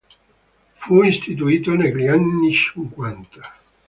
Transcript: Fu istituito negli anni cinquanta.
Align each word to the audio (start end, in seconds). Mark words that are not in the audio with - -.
Fu 0.77 1.03
istituito 1.03 1.75
negli 1.75 2.07
anni 2.07 2.51
cinquanta. 2.51 3.53